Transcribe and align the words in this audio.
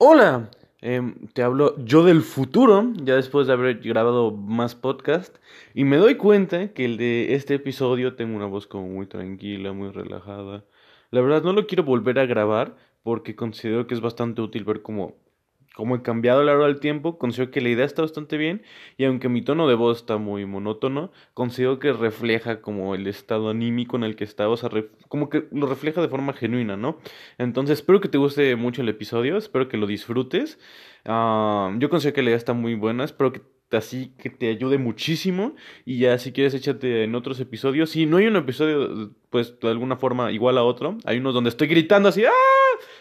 Hola, 0.00 0.48
em, 0.80 1.26
te 1.34 1.42
hablo 1.42 1.76
yo 1.84 2.04
del 2.04 2.22
futuro, 2.22 2.92
ya 3.02 3.16
después 3.16 3.48
de 3.48 3.52
haber 3.52 3.80
grabado 3.80 4.30
más 4.30 4.76
podcast, 4.76 5.36
y 5.74 5.82
me 5.82 5.96
doy 5.96 6.14
cuenta 6.16 6.72
que 6.72 6.84
el 6.84 6.96
de 6.96 7.34
este 7.34 7.54
episodio 7.54 8.14
tengo 8.14 8.36
una 8.36 8.46
voz 8.46 8.68
como 8.68 8.86
muy 8.88 9.06
tranquila, 9.06 9.72
muy 9.72 9.90
relajada. 9.90 10.64
La 11.10 11.20
verdad 11.20 11.42
no 11.42 11.52
lo 11.52 11.66
quiero 11.66 11.82
volver 11.82 12.20
a 12.20 12.26
grabar 12.26 12.76
porque 13.02 13.34
considero 13.34 13.88
que 13.88 13.94
es 13.94 14.00
bastante 14.00 14.40
útil 14.40 14.64
ver 14.64 14.82
cómo 14.82 15.16
como 15.78 15.94
he 15.94 16.02
cambiado 16.02 16.40
a 16.40 16.42
lo 16.42 16.48
largo 16.48 16.64
del 16.64 16.80
tiempo, 16.80 17.18
considero 17.18 17.52
que 17.52 17.60
la 17.60 17.68
idea 17.68 17.84
está 17.84 18.02
bastante 18.02 18.36
bien 18.36 18.62
y 18.96 19.04
aunque 19.04 19.28
mi 19.28 19.42
tono 19.42 19.68
de 19.68 19.76
voz 19.76 19.98
está 19.98 20.16
muy 20.18 20.44
monótono, 20.44 21.12
considero 21.34 21.78
que 21.78 21.92
refleja 21.92 22.60
como 22.60 22.96
el 22.96 23.06
estado 23.06 23.48
anímico 23.48 23.96
en 23.96 24.02
el 24.02 24.16
que 24.16 24.24
está, 24.24 24.48
o 24.48 24.56
sea, 24.56 24.70
como 25.06 25.30
que 25.30 25.46
lo 25.52 25.68
refleja 25.68 26.02
de 26.02 26.08
forma 26.08 26.32
genuina, 26.32 26.76
¿no? 26.76 26.98
Entonces, 27.38 27.78
espero 27.78 28.00
que 28.00 28.08
te 28.08 28.18
guste 28.18 28.56
mucho 28.56 28.82
el 28.82 28.88
episodio, 28.88 29.36
espero 29.36 29.68
que 29.68 29.76
lo 29.76 29.86
disfrutes. 29.86 30.58
Ah, 31.04 31.72
yo 31.78 31.88
considero 31.90 32.16
que 32.16 32.22
la 32.22 32.30
idea 32.30 32.38
está 32.38 32.54
muy 32.54 32.74
buena, 32.74 33.04
espero 33.04 33.32
que 33.32 33.42
así 33.70 34.14
que 34.18 34.30
te 34.30 34.48
ayude 34.48 34.78
muchísimo 34.78 35.54
y 35.84 35.98
ya 35.98 36.18
si 36.18 36.32
quieres 36.32 36.54
échate 36.54 37.04
en 37.04 37.14
otros 37.14 37.38
episodios. 37.38 37.90
Si 37.90 38.04
no 38.04 38.16
hay 38.16 38.26
un 38.26 38.34
episodio 38.34 39.12
pues 39.30 39.60
de 39.60 39.68
alguna 39.68 39.96
forma 39.96 40.32
igual 40.32 40.58
a 40.58 40.64
otro, 40.64 40.98
hay 41.04 41.18
unos 41.18 41.34
donde 41.34 41.50
estoy 41.50 41.68
gritando 41.68 42.08
así 42.08 42.24
¡ah! 42.24 42.57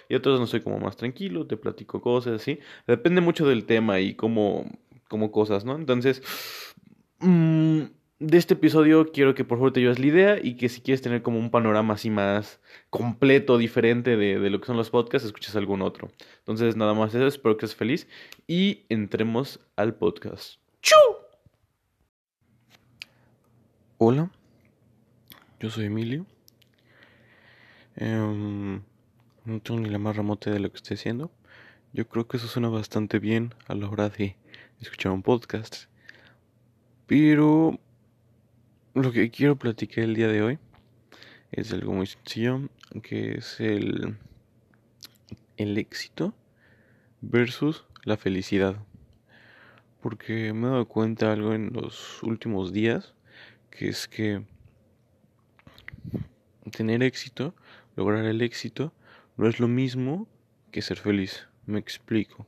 Y 0.09 0.15
otros 0.15 0.39
no 0.39 0.47
soy 0.47 0.61
como 0.61 0.79
más 0.79 0.97
tranquilo, 0.97 1.47
te 1.47 1.57
platico 1.57 2.01
cosas 2.01 2.41
así. 2.41 2.59
Depende 2.87 3.21
mucho 3.21 3.47
del 3.47 3.65
tema 3.65 3.99
y 3.99 4.15
cómo, 4.15 4.65
como 5.07 5.31
cosas, 5.31 5.65
¿no? 5.65 5.75
Entonces, 5.75 6.21
mm, 7.19 7.81
de 8.19 8.37
este 8.37 8.55
episodio 8.55 9.11
quiero 9.11 9.35
que 9.35 9.43
por 9.43 9.59
favor 9.59 9.73
te 9.73 9.79
lleves 9.79 9.99
la 9.99 10.07
idea 10.07 10.39
y 10.41 10.55
que 10.55 10.69
si 10.69 10.81
quieres 10.81 11.01
tener 11.01 11.21
como 11.21 11.39
un 11.39 11.51
panorama 11.51 11.93
así 11.93 12.09
más 12.09 12.59
completo, 12.89 13.57
diferente 13.57 14.17
de, 14.17 14.39
de 14.39 14.49
lo 14.49 14.59
que 14.59 14.67
son 14.67 14.77
los 14.77 14.89
podcasts, 14.89 15.25
escuches 15.27 15.55
algún 15.55 15.81
otro. 15.81 16.09
Entonces, 16.39 16.75
nada 16.75 16.93
más 16.93 17.13
eso, 17.13 17.27
espero 17.27 17.57
que 17.57 17.65
estés 17.65 17.77
feliz 17.77 18.07
y 18.47 18.85
entremos 18.89 19.59
al 19.75 19.95
podcast. 19.95 20.59
¡Chu! 20.81 20.95
Hola, 23.99 24.29
yo 25.59 25.69
soy 25.69 25.85
Emilio. 25.85 26.25
Eh, 27.95 28.79
no 29.47 29.61
tengo 29.61 29.79
ni 29.79 29.89
la 29.89 29.97
más 29.97 30.17
remota 30.17 30.51
de 30.51 30.59
lo 30.59 30.69
que 30.69 30.75
estoy 30.75 30.95
haciendo. 30.95 31.31
Yo 31.93 32.05
creo 32.07 32.27
que 32.27 32.35
eso 32.35 32.47
suena 32.47 32.67
bastante 32.67 33.17
bien 33.17 33.53
a 33.67 33.75
la 33.75 33.87
hora 33.87 34.09
de 34.09 34.35
escuchar 34.81 35.13
un 35.13 35.23
podcast. 35.23 35.85
Pero 37.05 37.79
lo 38.93 39.11
que 39.13 39.31
quiero 39.31 39.55
platicar 39.55 40.03
el 40.03 40.15
día 40.15 40.27
de 40.27 40.41
hoy 40.41 40.59
es 41.53 41.71
algo 41.71 41.93
muy 41.93 42.07
sencillo, 42.07 42.67
que 43.01 43.37
es 43.37 43.61
el, 43.61 44.17
el 45.55 45.77
éxito 45.77 46.33
versus 47.21 47.85
la 48.03 48.17
felicidad. 48.17 48.75
Porque 50.01 50.51
me 50.51 50.67
he 50.67 50.71
dado 50.71 50.87
cuenta 50.89 51.31
algo 51.31 51.53
en 51.53 51.71
los 51.71 52.21
últimos 52.21 52.73
días, 52.73 53.13
que 53.71 53.87
es 53.87 54.09
que 54.09 54.43
tener 56.69 57.01
éxito, 57.01 57.55
lograr 57.95 58.25
el 58.25 58.41
éxito, 58.41 58.91
no 59.37 59.47
es 59.47 59.59
lo 59.59 59.67
mismo 59.67 60.27
que 60.71 60.81
ser 60.81 60.97
feliz. 60.97 61.47
Me 61.65 61.79
explico. 61.79 62.45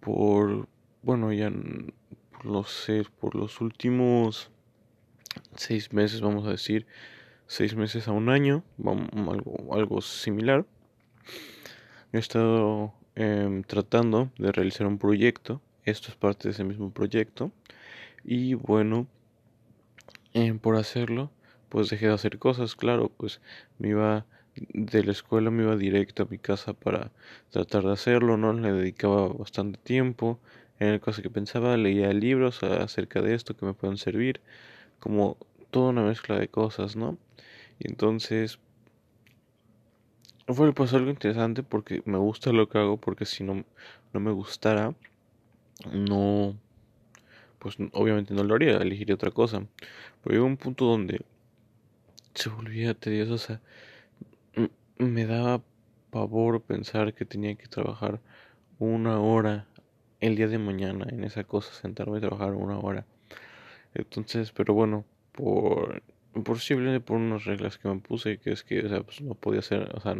Por, 0.00 0.68
bueno, 1.02 1.32
ya 1.32 1.50
por 2.30 2.46
los, 2.46 2.86
por 3.18 3.34
los 3.34 3.60
últimos 3.60 4.50
seis 5.56 5.92
meses, 5.92 6.20
vamos 6.20 6.46
a 6.46 6.50
decir, 6.50 6.86
seis 7.46 7.74
meses 7.74 8.08
a 8.08 8.12
un 8.12 8.28
año, 8.28 8.62
algo, 8.78 9.74
algo 9.74 10.00
similar. 10.00 10.66
He 12.12 12.18
estado 12.18 12.94
em, 13.14 13.62
tratando 13.62 14.30
de 14.38 14.52
realizar 14.52 14.86
un 14.86 14.98
proyecto. 14.98 15.60
Esto 15.84 16.08
es 16.08 16.16
parte 16.16 16.48
de 16.48 16.52
ese 16.52 16.64
mismo 16.64 16.90
proyecto. 16.90 17.52
Y 18.24 18.54
bueno, 18.54 19.06
em, 20.34 20.58
por 20.58 20.76
hacerlo, 20.76 21.30
pues 21.68 21.88
dejé 21.88 22.06
de 22.08 22.14
hacer 22.14 22.38
cosas. 22.38 22.74
Claro, 22.74 23.10
pues 23.16 23.40
me 23.78 23.88
iba 23.88 24.26
de 24.56 25.04
la 25.04 25.12
escuela 25.12 25.50
me 25.50 25.64
iba 25.64 25.76
directo 25.76 26.22
a 26.24 26.26
mi 26.26 26.38
casa 26.38 26.72
para 26.72 27.10
tratar 27.50 27.84
de 27.84 27.92
hacerlo, 27.92 28.36
¿no? 28.36 28.52
Le 28.52 28.72
dedicaba 28.72 29.28
bastante 29.28 29.78
tiempo. 29.78 30.38
En 30.78 30.88
el 30.88 31.00
caso 31.00 31.22
que 31.22 31.30
pensaba, 31.30 31.76
leía 31.76 32.12
libros 32.12 32.62
acerca 32.62 33.22
de 33.22 33.34
esto 33.34 33.56
que 33.56 33.66
me 33.66 33.74
pueden 33.74 33.96
servir, 33.96 34.40
como 34.98 35.36
toda 35.70 35.90
una 35.90 36.02
mezcla 36.02 36.38
de 36.38 36.48
cosas, 36.48 36.96
¿no? 36.96 37.18
Y 37.78 37.88
entonces 37.88 38.58
fue 40.48 40.72
pues 40.72 40.92
algo 40.94 41.10
interesante 41.10 41.62
porque 41.62 42.02
me 42.04 42.18
gusta 42.18 42.52
lo 42.52 42.68
que 42.68 42.78
hago, 42.78 42.98
porque 42.98 43.24
si 43.26 43.42
no, 43.42 43.64
no 44.12 44.20
me 44.20 44.30
gustara, 44.30 44.94
no, 45.92 46.56
pues 47.58 47.76
obviamente 47.92 48.34
no 48.34 48.44
lo 48.44 48.54
haría, 48.54 48.76
elegiría 48.76 49.14
otra 49.14 49.30
cosa. 49.30 49.66
Pero 50.22 50.34
llegó 50.34 50.46
un 50.46 50.56
punto 50.56 50.84
donde 50.84 51.22
se 52.34 52.48
volvía 52.48 52.94
tedioso, 52.94 53.58
me 54.98 55.26
daba 55.26 55.62
pavor 56.10 56.62
pensar 56.62 57.14
que 57.14 57.24
tenía 57.24 57.54
que 57.56 57.68
trabajar 57.68 58.20
una 58.78 59.20
hora 59.20 59.66
el 60.20 60.36
día 60.36 60.48
de 60.48 60.58
mañana 60.58 61.06
en 61.10 61.24
esa 61.24 61.44
cosa, 61.44 61.72
sentarme 61.74 62.18
a 62.18 62.20
trabajar 62.20 62.54
una 62.54 62.78
hora. 62.78 63.06
Entonces, 63.94 64.52
pero 64.52 64.74
bueno, 64.74 65.04
por, 65.32 66.02
por 66.44 66.60
simplemente 66.60 67.00
por 67.00 67.18
unas 67.18 67.44
reglas 67.44 67.78
que 67.78 67.88
me 67.88 68.00
puse, 68.00 68.38
que 68.38 68.52
es 68.52 68.64
que, 68.64 68.80
o 68.84 68.88
sea, 68.88 69.02
pues 69.02 69.20
no 69.22 69.34
podía 69.34 69.60
hacer, 69.60 69.90
o 69.94 70.00
sea, 70.00 70.16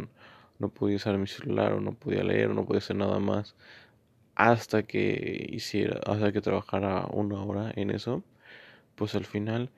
no, 0.59 0.69
podía 0.69 0.97
usar 0.97 1.17
mi 1.17 1.27
celular, 1.27 1.73
o 1.73 1.81
no 1.81 1.93
podía 1.93 2.23
leer, 2.23 2.49
o 2.51 2.53
no 2.53 2.65
podía 2.65 2.79
hacer 2.79 2.95
nada 2.95 3.19
más 3.19 3.55
hasta 4.35 4.83
que 4.83 5.47
hiciera, 5.49 5.99
hasta 6.05 6.31
que 6.31 6.41
trabajara 6.41 7.07
una 7.11 7.43
hora 7.43 7.71
en 7.75 7.91
eso, 7.91 8.23
pues 8.95 9.15
al 9.15 9.25
final 9.25 9.71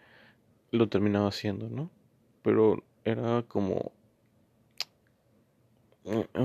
lo 0.71 0.89
terminaba 0.89 1.29
haciendo, 1.29 1.69
¿no? 1.69 1.89
Pero 2.43 2.83
era 3.05 3.43
como 3.43 3.93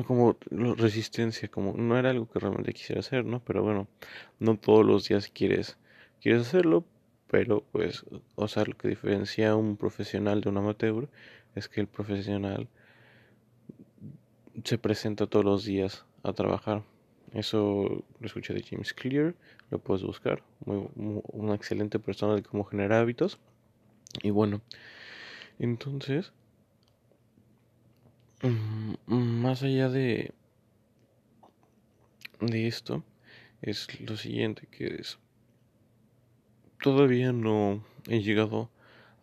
como 0.06 0.36
resistencia, 0.50 1.48
como 1.48 1.74
no 1.74 1.98
era 1.98 2.10
algo 2.10 2.28
que 2.28 2.38
realmente 2.38 2.72
quisiera 2.72 3.00
hacer, 3.00 3.24
¿no? 3.24 3.40
Pero 3.40 3.62
bueno, 3.62 3.88
no 4.38 4.56
todos 4.56 4.84
los 4.84 5.08
días 5.08 5.30
quieres, 5.32 5.78
quieres 6.20 6.42
hacerlo, 6.42 6.84
pero 7.30 7.62
pues, 7.72 8.04
o 8.36 8.48
sea, 8.48 8.64
lo 8.64 8.76
que 8.76 8.88
diferencia 8.88 9.56
un 9.56 9.76
profesional 9.76 10.40
de 10.40 10.48
un 10.48 10.58
amateur 10.58 11.08
es 11.54 11.68
que 11.68 11.80
el 11.80 11.86
profesional 11.86 12.68
se 14.62 14.78
presenta 14.78 15.26
todos 15.26 15.44
los 15.44 15.64
días 15.64 16.04
a 16.22 16.32
trabajar. 16.32 16.82
Eso 17.32 18.04
lo 18.20 18.26
escuché 18.26 18.54
de 18.54 18.62
James 18.62 18.94
Clear, 18.94 19.34
lo 19.70 19.78
puedes 19.80 20.04
buscar, 20.04 20.42
muy, 20.64 20.88
una 20.94 21.54
excelente 21.54 21.98
persona 21.98 22.36
de 22.36 22.42
cómo 22.42 22.64
generar 22.64 23.00
hábitos. 23.00 23.38
Y 24.22 24.30
bueno, 24.30 24.60
entonces 25.58 26.32
más 29.06 29.62
allá 29.62 29.88
de, 29.88 30.32
de 32.40 32.66
esto, 32.66 33.02
es 33.62 33.88
lo 34.00 34.16
siguiente, 34.16 34.66
que 34.70 34.96
es, 35.00 35.18
todavía 36.82 37.32
no 37.32 37.82
he 38.08 38.20
llegado 38.20 38.70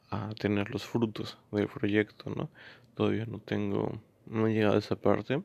a 0.10 0.34
tener 0.34 0.72
los 0.72 0.86
frutos 0.86 1.38
del 1.52 1.68
proyecto, 1.68 2.32
¿no? 2.36 2.50
Todavía 2.96 3.26
no 3.26 3.40
tengo, 3.40 4.02
no 4.26 4.48
he 4.48 4.54
llegado 4.54 4.76
a 4.76 4.80
esa 4.80 4.96
parte, 4.96 5.44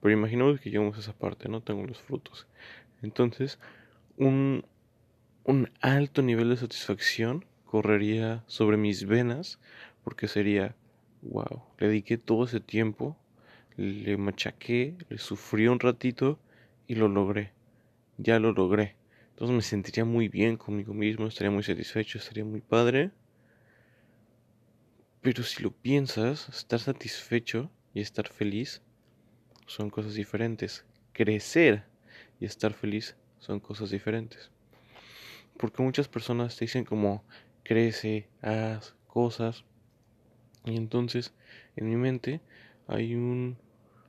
pero 0.00 0.14
imaginemos 0.14 0.60
que 0.60 0.70
llegamos 0.70 0.96
a 0.96 1.00
esa 1.00 1.12
parte, 1.12 1.48
no 1.48 1.60
tengo 1.60 1.84
los 1.84 2.00
frutos. 2.00 2.46
Entonces, 3.02 3.58
un, 4.16 4.64
un 5.44 5.70
alto 5.80 6.22
nivel 6.22 6.50
de 6.50 6.56
satisfacción 6.56 7.44
correría 7.64 8.44
sobre 8.46 8.76
mis 8.76 9.04
venas, 9.06 9.58
porque 10.04 10.28
sería 10.28 10.76
wow, 11.30 11.62
le 11.78 11.88
dediqué 11.88 12.18
todo 12.18 12.44
ese 12.44 12.60
tiempo, 12.60 13.16
le 13.76 14.16
machaqué, 14.16 14.96
le 15.08 15.18
sufrí 15.18 15.68
un 15.68 15.80
ratito 15.80 16.38
y 16.86 16.94
lo 16.94 17.08
logré. 17.08 17.52
Ya 18.18 18.38
lo 18.38 18.52
logré. 18.52 18.96
Entonces 19.30 19.54
me 19.54 19.62
sentiría 19.62 20.04
muy 20.04 20.28
bien 20.28 20.56
conmigo 20.56 20.94
mismo, 20.94 21.26
estaría 21.26 21.50
muy 21.50 21.62
satisfecho, 21.62 22.18
estaría 22.18 22.44
muy 22.44 22.60
padre. 22.60 23.10
Pero 25.20 25.42
si 25.42 25.62
lo 25.62 25.72
piensas, 25.72 26.48
estar 26.48 26.80
satisfecho 26.80 27.70
y 27.92 28.00
estar 28.00 28.28
feliz 28.28 28.82
son 29.66 29.90
cosas 29.90 30.14
diferentes. 30.14 30.86
Crecer 31.12 31.84
y 32.40 32.46
estar 32.46 32.72
feliz 32.72 33.16
son 33.38 33.60
cosas 33.60 33.90
diferentes. 33.90 34.50
Porque 35.58 35.82
muchas 35.82 36.08
personas 36.08 36.56
te 36.56 36.64
dicen 36.64 36.84
como 36.84 37.24
crece, 37.62 38.28
haz 38.40 38.94
cosas, 39.06 39.64
y 40.66 40.76
entonces 40.76 41.32
en 41.76 41.88
mi 41.88 41.96
mente 41.96 42.40
hay 42.86 43.14
un, 43.14 43.56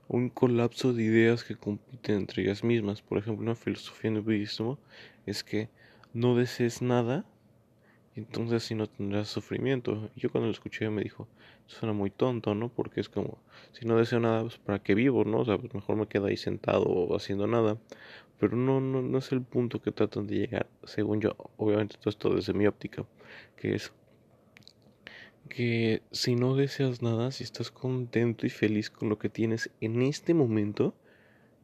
un 0.08 0.28
colapso 0.28 0.92
de 0.92 1.04
ideas 1.04 1.44
que 1.44 1.56
compiten 1.56 2.16
entre 2.16 2.42
ellas 2.42 2.62
mismas. 2.62 3.00
Por 3.02 3.18
ejemplo, 3.18 3.42
una 3.44 3.54
filosofía 3.54 4.10
en 4.10 4.22
budismo 4.22 4.78
es 5.26 5.42
que 5.42 5.70
no 6.12 6.36
desees 6.36 6.82
nada 6.82 7.24
entonces 8.18 8.64
si 8.64 8.74
no 8.74 8.86
tendrás 8.88 9.28
sufrimiento. 9.28 10.10
Y 10.16 10.20
yo 10.20 10.30
cuando 10.30 10.46
lo 10.46 10.52
escuché 10.52 10.90
me 10.90 11.02
dijo, 11.02 11.28
suena 11.66 11.92
muy 11.92 12.10
tonto, 12.10 12.54
¿no? 12.54 12.68
Porque 12.68 13.00
es 13.00 13.08
como, 13.08 13.38
si 13.72 13.86
no 13.86 13.96
deseo 13.96 14.20
nada, 14.20 14.42
pues 14.42 14.58
para 14.58 14.82
qué 14.82 14.94
vivo, 14.94 15.24
¿no? 15.24 15.40
O 15.40 15.44
sea, 15.44 15.56
pues 15.58 15.72
mejor 15.74 15.96
me 15.96 16.08
quedo 16.08 16.26
ahí 16.26 16.36
sentado 16.36 16.84
o 16.84 17.16
haciendo 17.16 17.46
nada. 17.46 17.78
Pero 18.38 18.56
no, 18.56 18.80
no, 18.80 19.02
no 19.02 19.18
es 19.18 19.32
el 19.32 19.42
punto 19.42 19.80
que 19.80 19.92
tratan 19.92 20.26
de 20.26 20.36
llegar, 20.36 20.68
según 20.84 21.20
yo, 21.20 21.34
obviamente 21.56 21.96
todo 21.98 22.10
esto 22.10 22.34
desde 22.34 22.52
mi 22.54 22.66
óptica, 22.66 23.04
que 23.56 23.74
es 23.74 23.92
que 25.48 26.02
si 26.12 26.34
no 26.34 26.54
deseas 26.54 27.02
nada, 27.02 27.30
si 27.32 27.44
estás 27.44 27.70
contento 27.70 28.46
y 28.46 28.50
feliz 28.50 28.90
con 28.90 29.08
lo 29.08 29.18
que 29.18 29.28
tienes 29.28 29.70
en 29.80 30.02
este 30.02 30.34
momento, 30.34 30.94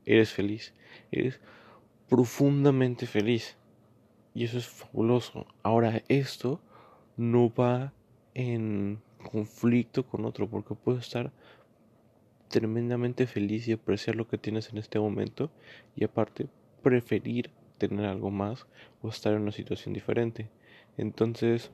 eres 0.07 0.33
feliz, 0.33 0.75
eres 1.13 1.41
profundamente 2.09 3.07
feliz. 3.07 3.57
Y 4.35 4.45
eso 4.45 4.59
es 4.59 4.67
fabuloso. 4.67 5.47
Ahora, 5.63 6.03
esto 6.09 6.61
no 7.17 7.53
va 7.55 7.93
en 8.35 9.01
conflicto 9.31 10.05
con 10.07 10.25
otro, 10.25 10.49
porque 10.49 10.75
puedes 10.75 11.05
estar 11.05 11.33
tremendamente 12.49 13.27
feliz 13.27 13.67
y 13.69 13.73
apreciar 13.73 14.17
lo 14.17 14.29
que 14.29 14.39
tienes 14.39 14.71
en 14.71 14.79
este 14.79 14.99
momento 14.99 15.51
y 15.97 16.05
aparte 16.05 16.47
preferir 16.83 17.51
tener 17.79 18.07
algo 18.07 18.31
más 18.31 18.67
o 19.03 19.09
estar 19.09 19.35
en 19.35 19.43
una 19.43 19.53
situación 19.53 19.95
diferente. 19.95 20.49
Entonces, 20.97 21.73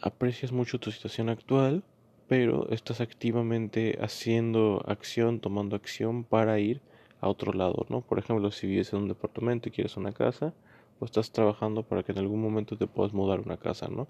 aprecias 0.00 0.52
mucho 0.52 0.78
tu 0.78 0.90
situación 0.90 1.28
actual, 1.28 1.82
pero 2.28 2.68
estás 2.70 3.00
activamente 3.00 3.98
haciendo 4.00 4.82
acción, 4.86 5.40
tomando 5.40 5.76
acción 5.76 6.24
para 6.24 6.58
ir 6.58 6.80
a 7.20 7.28
otro 7.28 7.52
lado, 7.52 7.86
¿no? 7.88 8.00
Por 8.00 8.18
ejemplo, 8.18 8.50
si 8.50 8.66
vives 8.66 8.92
en 8.92 9.00
un 9.00 9.08
departamento 9.08 9.68
y 9.68 9.72
quieres 9.72 9.96
una 9.96 10.12
casa, 10.12 10.54
pues 10.98 11.10
estás 11.10 11.30
trabajando 11.30 11.82
para 11.82 12.02
que 12.02 12.12
en 12.12 12.18
algún 12.18 12.40
momento 12.42 12.76
te 12.76 12.86
puedas 12.86 13.12
mudar 13.12 13.38
a 13.38 13.42
una 13.42 13.56
casa, 13.56 13.88
¿no? 13.88 14.08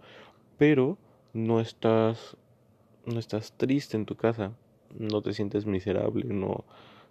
Pero 0.59 0.99
no 1.33 1.61
estás 1.61 2.37
no 3.07 3.21
estás 3.21 3.53
triste 3.53 3.97
en 3.97 4.05
tu 4.05 4.17
casa, 4.17 4.53
no 4.99 5.23
te 5.23 5.33
sientes 5.33 5.65
miserable, 5.65 6.25
no, 6.25 6.65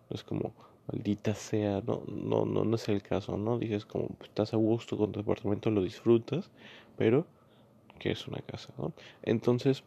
es 0.09 0.23
como 0.23 0.53
maldita 0.87 1.33
sea, 1.33 1.81
no, 1.81 2.03
no, 2.07 2.45
no, 2.45 2.65
no 2.65 2.75
es 2.75 2.87
el 2.89 3.01
caso, 3.01 3.37
¿no? 3.37 3.57
Dices 3.57 3.85
como 3.85 4.09
estás 4.21 4.53
a 4.53 4.57
gusto 4.57 4.97
con 4.97 5.11
tu 5.11 5.19
departamento, 5.21 5.71
lo 5.71 5.81
disfrutas, 5.81 6.51
pero 6.97 7.25
que 7.99 8.11
es 8.11 8.27
una 8.27 8.39
casa, 8.39 8.73
¿no? 8.77 8.93
Entonces, 9.23 9.83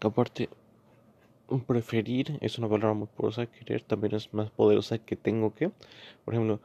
aparte, 0.00 0.48
preferir 1.66 2.38
es 2.40 2.58
una 2.58 2.68
palabra 2.68 2.94
muy 2.94 3.06
poderosa, 3.06 3.46
querer 3.46 3.82
también 3.82 4.14
es 4.14 4.32
más 4.32 4.50
poderosa 4.50 4.98
que 4.98 5.16
tengo 5.16 5.54
que. 5.54 5.70
Por 6.24 6.34
ejemplo, 6.34 6.60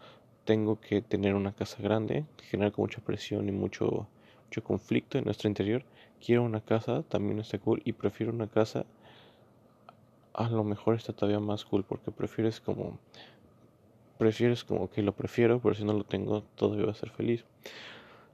tengo 0.45 0.79
que 0.79 1.01
tener 1.01 1.35
una 1.35 1.53
casa 1.53 1.81
grande, 1.81 2.25
generar 2.49 2.71
con 2.71 2.83
mucha 2.83 3.01
presión 3.01 3.47
y 3.49 3.51
mucho, 3.51 4.07
mucho 4.45 4.63
conflicto 4.63 5.17
en 5.17 5.25
nuestro 5.25 5.47
interior. 5.47 5.83
Quiero 6.25 6.43
una 6.43 6.61
casa, 6.61 7.03
también 7.03 7.39
está 7.39 7.59
cool, 7.59 7.81
y 7.85 7.93
prefiero 7.93 8.33
una 8.33 8.47
casa. 8.47 8.85
A 10.33 10.49
lo 10.49 10.63
mejor 10.63 10.95
está 10.95 11.13
todavía 11.13 11.39
más 11.39 11.65
cool 11.65 11.83
porque 11.83 12.11
prefieres 12.11 12.59
como 12.59 12.97
prefieres 14.17 14.65
como 14.65 14.89
que 14.89 15.01
lo 15.01 15.13
prefiero, 15.13 15.59
pero 15.61 15.73
si 15.75 15.85
no 15.85 15.93
lo 15.93 16.03
tengo 16.03 16.43
todavía 16.55 16.83
voy 16.83 16.91
a 16.91 16.95
ser 16.95 17.09
feliz. 17.09 17.45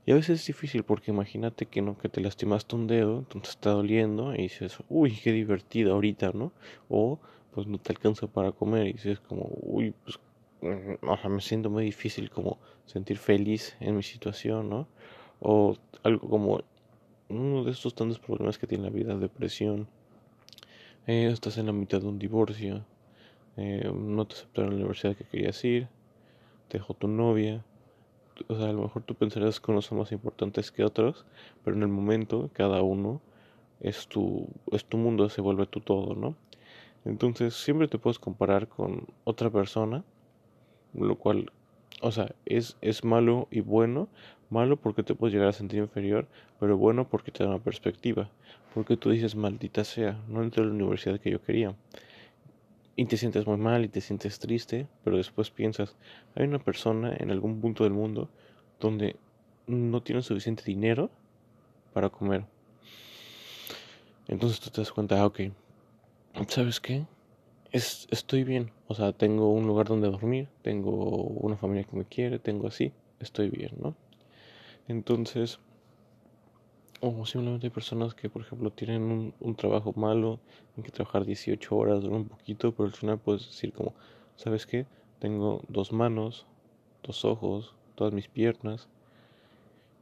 Y 0.06 0.12
a 0.12 0.16
veces 0.16 0.42
es 0.42 0.48
difícil 0.48 0.84
porque 0.84 1.12
imagínate 1.12 1.66
que 1.66 1.82
no 1.82 1.98
que 1.98 2.10
te 2.10 2.22
lastimaste 2.22 2.76
un 2.76 2.88
dedo, 2.88 3.20
entonces 3.20 3.52
está 3.52 3.72
doliendo 3.72 4.36
y 4.36 4.44
dices, 4.44 4.78
uy, 4.88 5.12
qué 5.24 5.32
divertido 5.32 5.94
ahorita, 5.94 6.32
¿no? 6.34 6.52
O 6.90 7.20
pues 7.52 7.68
no 7.68 7.78
te 7.80 7.92
alcanza 7.92 8.28
para 8.28 8.52
comer 8.52 8.88
y 8.88 8.94
dices 8.94 9.20
como, 9.20 9.50
uy, 9.62 9.94
pues 10.04 10.20
mm, 10.62 11.08
o 11.08 11.18
sea, 11.18 11.30
me 11.30 11.42
siento 11.42 11.70
muy 11.70 11.86
difícil 11.86 12.30
como 12.30 12.60
sentir 12.86 13.18
feliz 13.18 13.76
en 13.80 13.98
mi 13.98 14.04
situación, 14.04 14.70
¿no? 14.70 14.88
O 15.40 15.76
algo 16.04 16.30
como 16.30 16.62
uno 17.30 17.64
de 17.64 17.72
estos 17.72 17.96
tantos 17.96 18.20
problemas 18.20 18.60
que 18.60 18.68
tiene 18.68 18.84
la 18.84 18.90
vida, 18.92 19.18
depresión, 19.18 19.88
eh, 21.08 21.30
estás 21.32 21.58
en 21.58 21.66
la 21.68 21.72
mitad 21.72 22.02
de 22.02 22.08
un 22.08 22.20
divorcio, 22.20 22.86
eh, 23.58 23.92
no 23.94 24.26
te 24.26 24.36
aceptaron 24.36 24.72
la 24.72 24.76
universidad 24.78 25.16
que 25.16 25.24
querías 25.24 25.64
ir, 25.64 25.88
te 26.68 26.78
dejó 26.78 26.94
tu 26.94 27.08
novia, 27.08 27.64
o 28.48 28.56
sea, 28.56 28.70
a 28.70 28.74
lo 28.74 28.84
mejor 28.84 29.04
tú 29.04 29.16
pensarás 29.16 29.60
que 29.60 29.72
unos 29.72 29.86
son 29.86 30.00
más 30.00 30.12
importantes 30.12 30.72
que 30.72 30.84
otros, 30.84 31.26
pero 31.64 31.76
en 31.76 31.84
el 31.84 31.90
momento 31.90 32.50
cada 32.54 32.82
uno 32.82 33.22
es 33.82 34.08
tu, 34.08 34.48
es 34.72 34.86
tu 34.86 34.98
mundo, 34.98 35.30
se 35.30 35.42
vuelve 35.42 35.66
tu 35.66 35.80
todo, 35.82 36.16
¿no? 36.16 36.36
Entonces 37.06 37.54
siempre 37.54 37.88
te 37.88 38.00
puedes 38.00 38.20
comparar 38.20 38.68
con 38.68 39.08
otra 39.24 39.50
persona, 39.50 40.04
lo 40.94 41.16
cual, 41.18 41.52
o 42.02 42.12
sea, 42.12 42.34
es, 42.46 42.78
es 42.82 43.04
malo 43.04 43.48
y 43.52 43.60
bueno, 43.62 44.08
malo 44.50 44.78
porque 44.78 45.04
te 45.04 45.16
puedes 45.16 45.34
llegar 45.34 45.50
a 45.50 45.54
sentir 45.54 45.80
inferior, 45.80 46.28
pero 46.60 46.78
bueno 46.78 47.08
porque 47.08 47.32
te 47.32 47.44
da 47.44 47.50
una 47.50 47.60
perspectiva, 47.60 48.30
porque 48.74 48.98
tú 48.98 49.12
dices, 49.12 49.36
maldita 49.36 49.84
sea, 49.84 50.20
no 50.28 50.42
entré 50.42 50.64
a 50.64 50.66
la 50.66 50.74
universidad 50.74 51.20
que 51.20 51.32
yo 51.32 51.42
quería 51.42 51.76
y 52.96 53.06
te 53.06 53.18
sientes 53.18 53.46
muy 53.46 53.58
mal 53.58 53.84
y 53.84 53.90
te 53.90 54.02
sientes 54.02 54.40
triste, 54.40 54.88
pero 55.04 55.18
después 55.18 55.50
piensas, 55.50 55.96
hay 56.36 56.46
una 56.46 56.60
persona 56.60 57.16
en 57.18 57.32
algún 57.32 57.60
punto 57.60 57.84
del 57.84 57.94
mundo 57.94 58.30
donde 58.80 59.16
no 59.68 60.02
tiene 60.02 60.22
suficiente 60.22 60.64
dinero 60.64 61.10
para 61.94 62.10
comer. 62.10 62.46
Entonces 64.28 64.60
tú 64.60 64.70
te 64.70 64.82
das 64.82 64.92
cuenta, 64.92 65.20
ah, 65.22 65.26
ok, 65.26 65.42
¿sabes 66.48 66.80
qué? 66.80 67.06
Es, 67.72 68.08
estoy 68.12 68.44
bien, 68.44 68.72
o 68.88 68.96
sea, 68.96 69.12
tengo 69.12 69.52
un 69.52 69.68
lugar 69.68 69.88
donde 69.88 70.10
dormir, 70.10 70.48
tengo 70.62 70.92
una 70.92 71.58
familia 71.58 71.84
que 71.84 71.98
me 71.98 72.06
quiere, 72.06 72.40
tengo 72.40 72.68
así, 72.68 72.94
estoy 73.20 73.50
bien, 73.50 73.72
¿no? 73.78 73.96
Entonces, 74.88 75.60
o 77.02 77.26
simplemente 77.26 77.68
hay 77.68 77.72
personas 77.72 78.14
que, 78.14 78.30
por 78.30 78.42
ejemplo, 78.42 78.72
tienen 78.72 79.04
un, 79.04 79.34
un 79.40 79.56
trabajo 79.56 79.94
malo, 79.96 80.40
tienen 80.74 80.86
que 80.86 80.92
trabajar 80.92 81.26
18 81.26 81.76
horas, 81.76 82.02
duran 82.02 82.22
un 82.22 82.28
poquito, 82.28 82.72
pero 82.74 82.88
al 82.88 82.94
final 82.94 83.20
puedes 83.20 83.46
decir 83.46 83.74
como, 83.74 83.94
¿sabes 84.36 84.66
qué? 84.66 84.86
Tengo 85.20 85.62
dos 85.68 85.92
manos, 85.92 86.46
dos 87.04 87.26
ojos, 87.26 87.74
todas 87.96 88.14
mis 88.14 88.28
piernas. 88.28 88.88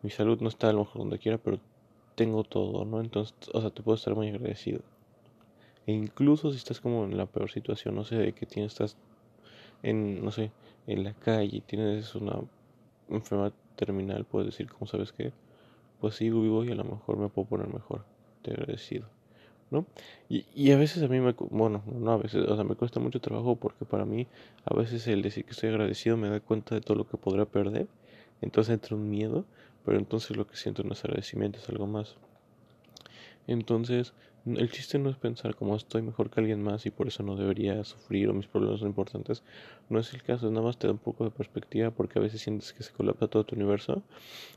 Mi 0.02 0.10
salud 0.10 0.40
no 0.42 0.50
está 0.50 0.70
a 0.70 0.74
lo 0.74 0.80
mejor 0.80 1.00
donde 1.00 1.20
quiera, 1.20 1.38
pero 1.38 1.60
tengo 2.16 2.44
todo, 2.44 2.86
¿no? 2.86 3.00
Entonces, 3.00 3.36
o 3.54 3.62
sea, 3.62 3.70
te 3.70 3.82
puedo 3.82 3.96
estar 3.96 4.16
muy 4.16 4.30
agradecido. 4.30 4.82
E 5.86 5.92
incluso 5.94 6.52
si 6.52 6.58
estás 6.58 6.80
como 6.80 7.04
en 7.06 7.18
la 7.18 7.26
peor 7.26 7.52
situación, 7.52 7.96
no 7.96 8.04
sé, 8.04 8.16
de 8.16 8.34
que 8.34 8.46
tienes, 8.46 8.74
estás 8.74 8.98
en, 9.82 10.24
no 10.24 10.32
sé, 10.32 10.52
en 10.88 11.04
la 11.04 11.14
calle, 11.14 11.62
tienes 11.66 12.16
una 12.16 12.40
enfermedad 13.10 13.54
terminal, 13.76 14.26
puedes 14.26 14.48
decir, 14.48 14.70
como 14.72 14.88
sabes 14.88 15.12
qué? 15.12 15.32
Pues 16.04 16.16
sigo 16.16 16.42
vivo 16.42 16.66
y 16.66 16.72
a 16.74 16.76
lo 16.76 16.84
mejor 16.84 17.16
me 17.16 17.30
puedo 17.30 17.48
poner 17.48 17.74
mejor. 17.74 18.04
Te 18.42 18.52
agradecido. 18.52 19.08
¿no? 19.72 19.86
Y, 20.28 20.46
y 20.54 20.74
a 20.74 20.78
veces 20.78 21.02
a 21.02 21.08
mí 21.08 21.22
me, 21.22 21.32
bueno, 21.50 21.82
no 21.86 22.12
a 22.12 22.18
veces, 22.18 22.46
o 22.46 22.56
sea, 22.56 22.66
me 22.66 22.76
cuesta 22.76 23.00
mucho 23.00 23.22
trabajo 23.22 23.56
porque 23.56 23.86
para 23.86 24.04
mí 24.04 24.28
a 24.66 24.76
veces 24.76 25.08
el 25.08 25.22
decir 25.22 25.46
que 25.46 25.52
estoy 25.52 25.70
agradecido 25.70 26.18
me 26.18 26.28
da 26.28 26.42
cuenta 26.42 26.76
de 26.76 26.82
todo 26.82 26.98
lo 26.98 27.08
que 27.08 27.16
podría 27.16 27.46
perder, 27.46 27.88
entonces 28.42 28.74
entra 28.74 28.98
un 28.98 29.10
miedo, 29.10 29.46
pero 29.86 29.98
entonces 29.98 30.36
lo 30.36 30.46
que 30.46 30.58
siento 30.58 30.84
no 30.84 30.92
es 30.92 31.06
agradecimiento, 31.06 31.60
es 31.60 31.70
algo 31.70 31.88
más. 31.88 32.18
Entonces, 33.48 34.12
el 34.46 34.70
chiste 34.72 35.00
no 35.00 35.10
es 35.10 35.16
pensar 35.16 35.56
como 35.56 35.76
estoy 35.76 36.02
mejor 36.02 36.30
que 36.30 36.42
alguien 36.42 36.62
más 36.62 36.86
y 36.86 36.92
por 36.92 37.08
eso 37.08 37.24
no 37.24 37.36
debería 37.36 37.82
sufrir 37.86 38.30
o 38.30 38.34
mis 38.34 38.48
problemas 38.48 38.80
son 38.80 38.90
importantes. 38.90 39.42
No 39.90 40.00
es 40.00 40.14
el 40.14 40.22
caso, 40.22 40.50
nada 40.50 40.66
más 40.66 40.78
te 40.78 40.88
da 40.88 40.94
un 40.94 41.00
poco 41.00 41.24
de 41.24 41.32
perspectiva 41.32 41.92
porque 41.92 42.20
a 42.20 42.22
veces 42.22 42.42
sientes 42.42 42.74
que 42.74 42.84
se 42.84 42.92
colapsa 42.92 43.28
todo 43.28 43.46
tu 43.46 43.56
universo 43.56 44.04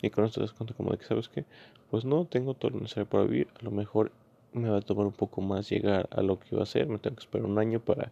y 0.03 0.11
con 0.11 0.25
esto 0.25 0.41
te 0.41 0.47
das 0.47 0.53
cuenta 0.53 0.75
como 0.75 0.91
de 0.91 0.99
que 0.99 1.05
sabes 1.05 1.29
que 1.29 1.45
pues 1.91 2.05
no 2.05 2.25
tengo 2.25 2.55
todo 2.55 2.73
lo 2.73 2.81
necesario 2.81 3.09
para 3.09 3.25
vivir, 3.25 3.49
a 3.61 3.65
lo 3.65 3.71
mejor 3.71 4.11
me 4.53 4.71
va 4.71 4.79
a 4.79 4.81
tomar 4.81 5.07
un 5.07 5.13
poco 5.13 5.41
más 5.41 5.69
llegar 5.71 6.09
a 6.11 6.23
lo 6.23 6.39
que 6.41 6.49
iba 6.53 6.61
a 6.61 6.65
hacer, 6.65 6.89
me 6.89 6.99
tengo 6.99 7.17
que 7.17 7.23
esperar 7.23 7.47
un 7.47 7.59
año 7.59 7.79
para 7.79 8.11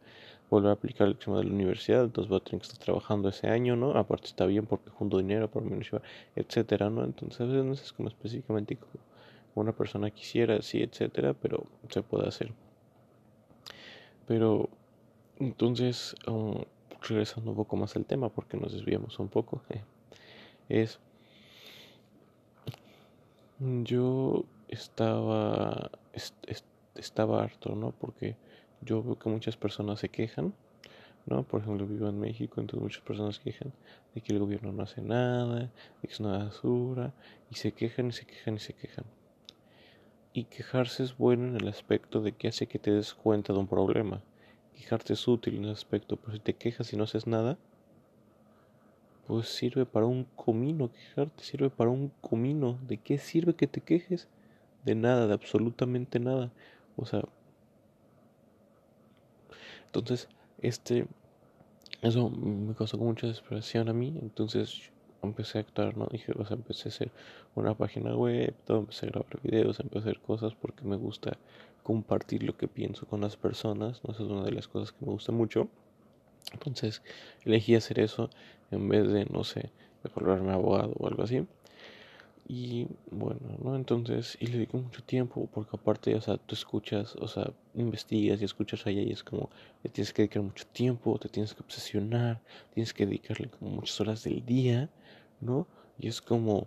volver 0.50 0.70
a 0.70 0.74
aplicar 0.74 1.08
el 1.08 1.14
examen 1.14 1.40
de 1.40 1.46
la 1.48 1.54
universidad, 1.54 2.04
entonces 2.04 2.28
voy 2.28 2.36
a 2.36 2.44
tener 2.44 2.60
que 2.60 2.68
estar 2.68 2.78
trabajando 2.84 3.30
ese 3.30 3.48
año, 3.48 3.74
¿no? 3.76 3.92
Aparte 3.92 4.26
está 4.26 4.46
bien 4.46 4.66
porque 4.66 4.90
junto 4.90 5.18
dinero 5.18 5.50
para 5.50 5.62
mi 5.64 5.72
universidad, 5.72 6.02
etcétera, 6.36 6.90
¿no? 6.90 7.02
Entonces 7.02 7.40
a 7.40 7.44
veces 7.46 7.64
no 7.64 7.72
es 7.72 7.92
como 7.92 8.08
específicamente 8.08 8.78
una 9.54 9.72
persona 9.72 10.10
quisiera, 10.10 10.60
sí, 10.62 10.82
etcétera, 10.82 11.34
pero 11.34 11.66
se 11.88 12.02
puede 12.02 12.28
hacer. 12.28 12.52
Pero 14.26 14.68
entonces, 15.38 16.16
um, 16.26 16.62
regresando 17.02 17.50
un 17.50 17.56
poco 17.56 17.76
más 17.76 17.94
al 17.96 18.04
tema, 18.04 18.28
porque 18.28 18.56
nos 18.56 18.72
desviamos 18.72 19.18
un 19.18 19.28
poco, 19.28 19.62
es 20.68 20.98
yo 23.60 24.44
estaba 24.68 25.90
estaba 26.94 27.42
harto, 27.42 27.74
¿no? 27.74 27.92
Porque 27.92 28.36
yo 28.80 29.02
veo 29.02 29.18
que 29.18 29.28
muchas 29.28 29.56
personas 29.56 30.00
se 30.00 30.08
quejan, 30.08 30.54
¿no? 31.26 31.42
Por 31.44 31.62
ejemplo, 31.62 31.86
vivo 31.86 32.08
en 32.08 32.18
México, 32.20 32.60
entonces 32.60 32.82
muchas 32.82 33.02
personas 33.02 33.38
quejan 33.38 33.72
de 34.14 34.20
que 34.20 34.32
el 34.32 34.38
gobierno 34.38 34.72
no 34.72 34.82
hace 34.82 35.00
nada, 35.02 35.60
de 35.60 35.68
que 36.08 36.12
es 36.12 36.20
una 36.20 36.38
basura, 36.44 37.12
y 37.50 37.56
se 37.56 37.72
quejan 37.72 38.08
y 38.08 38.12
se 38.12 38.26
quejan 38.26 38.54
y 38.56 38.58
se 38.58 38.74
quejan. 38.74 39.04
Y 40.36 40.46
quejarse 40.46 41.04
es 41.04 41.16
bueno 41.16 41.46
en 41.46 41.54
el 41.54 41.68
aspecto 41.68 42.20
de 42.20 42.32
que 42.32 42.48
hace 42.48 42.66
que 42.66 42.80
te 42.80 42.90
des 42.90 43.14
cuenta 43.14 43.52
de 43.52 43.60
un 43.60 43.68
problema. 43.68 44.20
Quejarte 44.74 45.12
es 45.12 45.28
útil 45.28 45.54
en 45.54 45.66
el 45.66 45.70
aspecto, 45.70 46.16
pero 46.16 46.32
si 46.32 46.40
te 46.40 46.54
quejas 46.54 46.92
y 46.92 46.96
no 46.96 47.04
haces 47.04 47.28
nada, 47.28 47.56
pues 49.28 49.48
sirve 49.48 49.86
para 49.86 50.06
un 50.06 50.24
comino 50.34 50.90
quejarte, 50.90 51.44
sirve 51.44 51.70
para 51.70 51.90
un 51.90 52.10
comino. 52.20 52.80
¿De 52.88 52.96
qué 52.98 53.16
sirve 53.16 53.54
que 53.54 53.68
te 53.68 53.80
quejes? 53.80 54.26
De 54.84 54.96
nada, 54.96 55.28
de 55.28 55.34
absolutamente 55.34 56.18
nada. 56.18 56.50
O 56.96 57.06
sea, 57.06 57.22
entonces, 59.86 60.28
este, 60.58 61.06
eso 62.02 62.28
me 62.28 62.74
causó 62.74 62.98
mucha 62.98 63.28
desesperación 63.28 63.88
a 63.88 63.92
mí, 63.92 64.18
entonces 64.20 64.90
empecé 65.24 65.58
a 65.58 65.60
actuar, 65.62 65.96
¿no? 65.96 66.06
Dije, 66.10 66.32
o 66.36 66.44
sea, 66.44 66.56
empecé 66.56 66.88
a 66.88 66.92
hacer 66.92 67.10
una 67.54 67.74
página 67.74 68.14
web, 68.16 68.54
empecé 68.68 69.06
a 69.06 69.10
grabar 69.10 69.40
videos, 69.42 69.80
empecé 69.80 70.08
a 70.08 70.10
hacer 70.12 70.20
cosas 70.22 70.54
porque 70.54 70.84
me 70.84 70.96
gusta 70.96 71.36
compartir 71.82 72.42
lo 72.42 72.56
que 72.56 72.68
pienso 72.68 73.06
con 73.06 73.20
las 73.20 73.36
personas, 73.36 74.02
¿no? 74.04 74.12
Esa 74.12 74.22
es 74.22 74.30
una 74.30 74.44
de 74.44 74.52
las 74.52 74.68
cosas 74.68 74.92
que 74.92 75.04
me 75.04 75.12
gusta 75.12 75.32
mucho. 75.32 75.68
Entonces 76.52 77.02
elegí 77.44 77.74
hacer 77.74 78.00
eso 78.00 78.30
en 78.70 78.88
vez 78.88 79.08
de, 79.08 79.24
no 79.26 79.44
sé, 79.44 79.70
de 80.02 80.10
volverme 80.14 80.52
abogado 80.52 80.94
o 80.98 81.06
algo 81.06 81.22
así. 81.22 81.46
Y 82.46 82.86
bueno, 83.10 83.40
¿no? 83.62 83.74
Entonces, 83.74 84.36
y 84.38 84.46
le 84.48 84.54
dedico 84.54 84.76
mucho 84.76 85.02
tiempo, 85.02 85.48
porque 85.52 85.76
aparte, 85.76 86.14
o 86.14 86.20
sea, 86.20 86.36
tú 86.36 86.54
escuchas, 86.54 87.16
o 87.16 87.26
sea, 87.26 87.50
investigas 87.74 88.42
y 88.42 88.44
escuchas 88.44 88.86
allá 88.86 89.00
y 89.00 89.12
es 89.12 89.24
como, 89.24 89.48
le 89.82 89.88
tienes 89.88 90.12
que 90.12 90.22
dedicar 90.22 90.42
mucho 90.42 90.66
tiempo, 90.66 91.18
te 91.18 91.30
tienes 91.30 91.54
que 91.54 91.62
obsesionar, 91.62 92.42
tienes 92.74 92.92
que 92.92 93.06
dedicarle 93.06 93.48
como 93.48 93.70
muchas 93.70 93.98
horas 94.00 94.24
del 94.24 94.44
día, 94.44 94.90
¿no? 95.44 95.66
Y 95.98 96.08
es 96.08 96.20
como, 96.20 96.66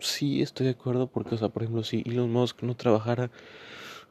sí, 0.00 0.42
estoy 0.42 0.66
de 0.66 0.72
acuerdo, 0.72 1.08
porque, 1.08 1.34
o 1.34 1.38
sea, 1.38 1.48
por 1.48 1.62
ejemplo, 1.62 1.82
si 1.84 2.02
Elon 2.06 2.32
Musk 2.32 2.62
no 2.62 2.76
trabajara 2.76 3.30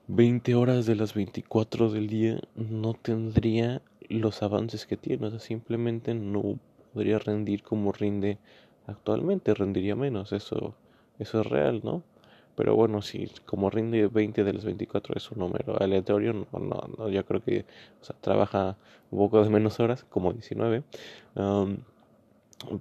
20 0.07 0.55
horas 0.55 0.85
de 0.85 0.95
las 0.95 1.13
24 1.13 1.89
del 1.91 2.07
día, 2.07 2.39
no 2.55 2.93
tendría 2.93 3.81
los 4.09 4.41
avances 4.43 4.85
que 4.85 4.97
tiene, 4.97 5.27
o 5.27 5.29
sea, 5.31 5.39
simplemente 5.39 6.13
no 6.13 6.59
podría 6.93 7.19
rendir 7.19 7.63
como 7.63 7.91
rinde 7.91 8.37
actualmente, 8.85 9.53
rendiría 9.53 9.95
menos, 9.95 10.31
eso, 10.31 10.75
eso 11.19 11.41
es 11.41 11.47
real, 11.47 11.81
¿no? 11.83 12.03
Pero 12.57 12.75
bueno, 12.75 13.03
si 13.03 13.27
como 13.45 13.69
rinde 13.69 14.07
20 14.07 14.43
de 14.43 14.51
los 14.51 14.65
24 14.65 15.13
es 15.15 15.29
un 15.29 15.37
número 15.37 15.79
aleatorio, 15.79 16.33
no, 16.33 16.47
no, 16.59 16.89
no 16.97 17.07
yo 17.07 17.23
creo 17.23 17.39
que 17.43 17.65
o 18.01 18.03
sea, 18.03 18.15
trabaja 18.19 18.77
un 19.11 19.19
poco 19.19 19.43
de 19.43 19.49
menos 19.51 19.79
horas, 19.79 20.03
como 20.09 20.33
19. 20.33 20.81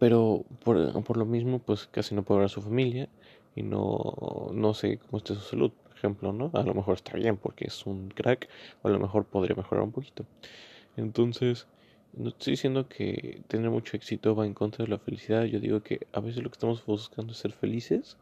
pero 0.01 0.45
por, 0.65 1.05
por, 1.05 1.17
lo 1.19 1.27
mismo, 1.27 1.59
pues 1.59 1.89
casi 1.89 2.15
no 2.15 2.23
puede 2.23 2.39
ver 2.41 2.47
a 2.47 2.49
su 2.49 2.63
familia 2.63 3.11
y 3.55 3.63
no, 3.63 4.51
no 4.55 4.73
sé 4.73 4.97
cómo 4.97 5.19
está 5.19 5.35
su 5.35 5.43
salud, 5.43 5.71
por 5.83 5.93
ejemplo, 5.95 6.33
¿no? 6.33 6.51
A 6.55 6.63
lo 6.63 6.73
mejor 6.73 6.95
está 6.95 7.13
bien 7.13 7.37
porque 7.37 7.67
es 7.67 7.85
un 7.85 8.09
crack, 8.09 8.49
o 8.81 8.89
a 8.89 8.91
lo 8.91 8.99
mejor 8.99 9.27
podría 9.27 9.57
mejorar 9.57 9.85
un 9.85 9.93
poquito. 9.93 10.25
Entonces, 10.97 11.67
no 12.15 12.31
estoy 12.31 12.53
diciendo 12.53 12.89
que 12.89 13.43
tener 13.47 13.69
mucho 13.69 13.95
éxito 13.95 14.35
va 14.35 14.47
en 14.47 14.55
contra 14.55 14.87
de 14.87 14.91
la 14.91 14.99
felicidad. 14.99 15.45
Yo 15.45 15.61
digo 15.61 15.83
que 15.83 16.07
a 16.15 16.21
veces 16.21 16.43
lo 16.43 16.49
que 16.49 16.55
estamos 16.55 16.85
buscando 16.87 17.33
es 17.33 17.39
ser 17.39 17.53
felices 17.53 18.17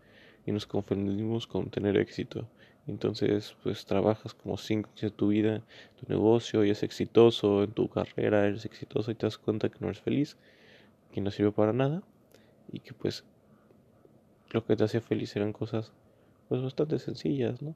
y 0.47 0.53
nos 0.53 0.67
confundimos 0.67 1.47
con 1.47 1.71
tener 1.71 1.97
éxito. 1.97 2.47
Entonces, 2.87 3.57
pues 3.63 3.87
trabajas 3.87 4.35
como 4.35 4.59
cinco 4.59 4.91
de 5.01 5.11
tu 5.11 5.29
vida, 5.29 5.63
tu 5.99 6.07
negocio 6.09 6.65
y 6.65 6.71
es 6.71 6.83
exitoso, 6.83 7.65
en 7.65 7.73
tu 7.73 7.89
carrera 7.89 8.47
eres 8.47 8.65
exitoso 8.67 9.11
y 9.11 9.15
te 9.15 9.27
das 9.27 9.39
cuenta 9.39 9.71
que 9.71 9.79
no 9.81 9.89
eres 9.89 10.01
feliz, 10.01 10.37
que 11.13 11.21
no 11.21 11.31
sirve 11.31 11.53
para 11.53 11.73
nada 11.73 12.03
y 12.71 12.81
que 12.81 12.93
pues 12.93 13.25
lo 14.51 14.65
que 14.65 14.77
te 14.77 14.85
hacía 14.85 15.01
feliz 15.01 15.35
eran 15.35 15.53
cosas 15.53 15.93
pues 16.49 16.63
bastante 16.63 16.99
sencillas, 16.99 17.63
¿no? 17.63 17.75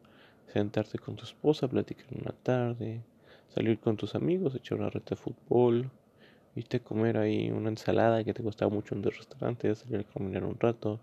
Sentarte 0.52 0.98
con 0.98 1.16
tu 1.16 1.24
esposa, 1.24 1.68
platicar 1.68 2.06
una 2.20 2.32
tarde, 2.42 3.02
salir 3.48 3.78
con 3.78 3.96
tus 3.96 4.14
amigos, 4.14 4.54
echar 4.54 4.78
una 4.78 4.90
reta 4.90 5.10
de 5.10 5.16
fútbol, 5.16 5.90
irte 6.54 6.78
a 6.78 6.80
comer 6.80 7.18
ahí 7.18 7.50
una 7.50 7.70
ensalada 7.70 8.24
que 8.24 8.34
te 8.34 8.42
costaba 8.42 8.70
mucho 8.70 8.94
en 8.94 9.04
el 9.04 9.12
restaurante, 9.12 9.74
salir 9.74 10.00
a 10.00 10.12
caminar 10.12 10.44
un 10.44 10.58
rato, 10.58 11.00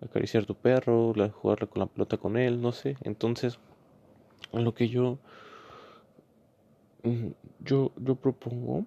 acariciar 0.00 0.46
tu 0.46 0.54
perro, 0.54 1.14
jugar 1.30 1.68
con 1.68 1.80
la 1.80 1.86
pelota 1.86 2.16
con 2.16 2.36
él, 2.36 2.60
no 2.60 2.72
sé. 2.72 2.96
Entonces, 3.02 3.58
lo 4.52 4.74
que 4.74 4.88
yo, 4.88 5.18
mm, 7.02 7.28
yo, 7.60 7.92
yo 7.96 8.14
propongo 8.16 8.86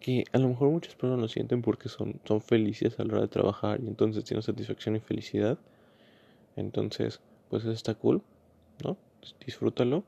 que 0.00 0.24
a 0.32 0.38
lo 0.38 0.48
mejor 0.48 0.70
muchas 0.70 0.94
personas 0.94 1.18
lo 1.20 1.28
sienten 1.28 1.62
porque 1.62 1.88
son, 1.88 2.20
son 2.24 2.40
felices 2.40 2.98
a 3.00 3.04
la 3.04 3.14
hora 3.14 3.22
de 3.22 3.28
trabajar 3.28 3.80
y 3.82 3.86
entonces 3.86 4.24
tienen 4.24 4.42
satisfacción 4.42 4.96
y 4.96 5.00
felicidad. 5.00 5.58
Entonces, 6.56 7.20
pues 7.48 7.62
eso 7.62 7.72
está 7.72 7.94
cool, 7.94 8.22
¿no? 8.84 8.96
Disfrútalo. 9.44 10.04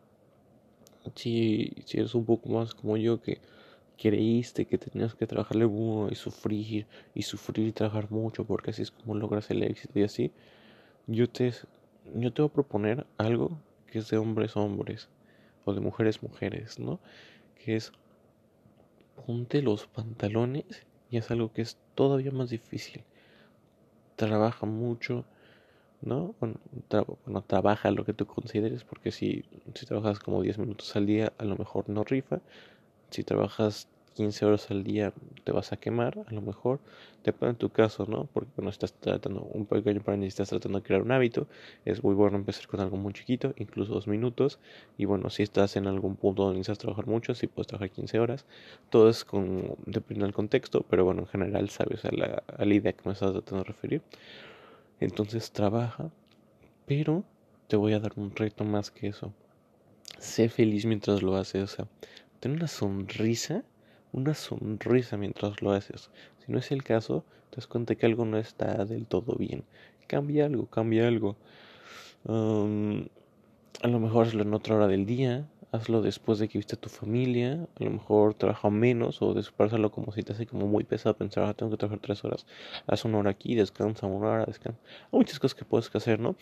Si, 1.14 1.72
si 1.84 1.98
eres 1.98 2.14
un 2.14 2.24
poco 2.24 2.48
más 2.48 2.74
como 2.74 2.96
yo 2.96 3.20
que 3.20 3.40
creíste 3.96 4.66
que 4.66 4.78
tenías 4.78 5.14
que 5.14 5.26
trabajarle 5.26 5.66
mucho 5.66 6.12
y 6.12 6.16
sufrir 6.16 6.86
y 7.14 7.22
sufrir 7.22 7.68
y 7.68 7.72
trabajar 7.72 8.10
mucho 8.10 8.44
porque 8.44 8.70
así 8.70 8.82
es 8.82 8.90
como 8.90 9.14
logras 9.14 9.50
el 9.50 9.62
éxito 9.62 9.98
y 9.98 10.02
así, 10.04 10.32
yo 11.06 11.28
te, 11.28 11.52
yo 12.14 12.32
te 12.32 12.42
voy 12.42 12.50
a 12.50 12.52
proponer 12.52 13.06
algo 13.18 13.58
que 13.86 13.98
es 14.00 14.08
de 14.10 14.18
hombres 14.18 14.56
hombres 14.56 15.08
o 15.64 15.74
de 15.74 15.80
mujeres 15.80 16.22
mujeres, 16.22 16.78
¿no? 16.78 17.00
Que 17.64 17.76
es 17.76 17.92
ponte 19.26 19.62
los 19.62 19.86
pantalones 19.86 20.64
y 21.10 21.16
es 21.16 21.30
algo 21.30 21.52
que 21.52 21.62
es 21.62 21.78
todavía 21.94 22.30
más 22.30 22.50
difícil. 22.50 23.02
Trabaja 24.16 24.66
mucho, 24.66 25.24
¿no? 26.02 26.34
Bueno, 26.40 26.60
trabaja 27.46 27.90
lo 27.90 28.04
que 28.04 28.12
tú 28.12 28.26
consideres 28.26 28.84
porque 28.84 29.10
si, 29.10 29.44
si 29.74 29.86
trabajas 29.86 30.18
como 30.18 30.42
10 30.42 30.58
minutos 30.58 30.94
al 30.96 31.06
día 31.06 31.32
a 31.38 31.44
lo 31.44 31.56
mejor 31.56 31.88
no 31.88 32.04
rifa, 32.04 32.40
si 33.10 33.24
trabajas 33.24 33.88
15 34.16 34.46
horas 34.46 34.70
al 34.70 34.82
día 34.82 35.12
te 35.44 35.52
vas 35.52 35.72
a 35.72 35.76
quemar, 35.76 36.24
a 36.26 36.32
lo 36.32 36.40
mejor, 36.40 36.80
depende 37.22 37.52
de 37.52 37.58
tu 37.58 37.68
caso, 37.68 38.06
¿no? 38.06 38.24
Porque 38.32 38.50
cuando 38.54 38.70
estás 38.70 38.94
tratando 38.94 39.42
un 39.42 39.66
pequeño 39.66 40.00
paréntesis, 40.00 40.32
estás 40.32 40.48
tratando 40.48 40.78
de 40.78 40.84
crear 40.84 41.02
un 41.02 41.12
hábito, 41.12 41.46
es 41.84 42.02
muy 42.02 42.14
bueno 42.14 42.38
empezar 42.38 42.66
con 42.66 42.80
algo 42.80 42.96
muy 42.96 43.12
chiquito, 43.12 43.52
incluso 43.58 43.92
dos 43.92 44.08
minutos, 44.08 44.58
y 44.96 45.04
bueno, 45.04 45.28
si 45.28 45.42
estás 45.42 45.76
en 45.76 45.86
algún 45.86 46.16
punto 46.16 46.44
donde 46.44 46.58
necesitas 46.58 46.78
trabajar 46.78 47.06
mucho, 47.06 47.34
si 47.34 47.46
puedes 47.46 47.66
trabajar 47.66 47.90
15 47.90 48.18
horas, 48.18 48.46
todo 48.88 49.10
es 49.10 49.22
con, 49.24 49.76
depende 49.84 50.24
del 50.24 50.32
contexto, 50.32 50.84
pero 50.88 51.04
bueno, 51.04 51.20
en 51.20 51.26
general 51.26 51.68
sabes 51.68 52.04
a 52.06 52.10
la, 52.10 52.42
a 52.46 52.64
la 52.64 52.74
idea 52.74 52.94
que 52.94 53.02
me 53.04 53.12
estás 53.12 53.32
tratando 53.32 53.64
de 53.64 53.64
referir. 53.64 54.02
Entonces 54.98 55.52
trabaja, 55.52 56.10
pero 56.86 57.22
te 57.68 57.76
voy 57.76 57.92
a 57.92 58.00
dar 58.00 58.12
un 58.16 58.34
reto 58.34 58.64
más 58.64 58.90
que 58.90 59.08
eso. 59.08 59.32
Sé 60.18 60.48
feliz 60.48 60.86
mientras 60.86 61.22
lo 61.22 61.36
haces, 61.36 61.62
o 61.62 61.66
sea, 61.66 61.88
ten 62.40 62.52
una 62.52 62.68
sonrisa, 62.68 63.64
una 64.12 64.34
sonrisa 64.34 65.16
mientras 65.16 65.62
lo 65.62 65.72
haces. 65.72 66.10
Si 66.44 66.52
no 66.52 66.58
es 66.58 66.70
el 66.70 66.82
caso, 66.82 67.24
te 67.50 67.56
das 67.56 67.66
cuenta 67.66 67.94
que 67.94 68.06
algo 68.06 68.24
no 68.24 68.38
está 68.38 68.84
del 68.84 69.06
todo 69.06 69.36
bien. 69.36 69.64
Cambia 70.06 70.46
algo, 70.46 70.66
cambia 70.66 71.08
algo. 71.08 71.36
a 72.26 73.88
lo 73.88 74.00
mejor 74.00 74.26
hazlo 74.26 74.42
en 74.42 74.54
otra 74.54 74.76
hora 74.76 74.88
del 74.88 75.06
día, 75.06 75.46
hazlo 75.72 76.02
después 76.02 76.38
de 76.38 76.48
que 76.48 76.58
viste 76.58 76.76
a 76.76 76.80
tu 76.80 76.88
familia, 76.88 77.66
a 77.78 77.84
lo 77.84 77.90
mejor 77.90 78.34
trabaja 78.34 78.70
menos 78.70 79.22
o 79.22 79.34
despársalo 79.34 79.90
como 79.90 80.12
si 80.12 80.22
te 80.22 80.32
hace 80.32 80.46
como 80.46 80.66
muy 80.66 80.84
pesado 80.84 81.16
pensar, 81.16 81.44
ah, 81.44 81.54
tengo 81.54 81.70
que 81.72 81.78
trabajar 81.78 82.00
tres 82.00 82.24
horas, 82.24 82.46
haz 82.86 83.04
una 83.04 83.18
hora 83.18 83.30
aquí, 83.30 83.54
descansa 83.54 84.06
una 84.06 84.28
hora, 84.28 84.44
descansa. 84.46 84.78
Hay 85.12 85.18
muchas 85.18 85.38
cosas 85.38 85.54
que 85.54 85.64
puedes 85.64 85.94
hacer, 85.94 86.20
¿no? 86.20 86.36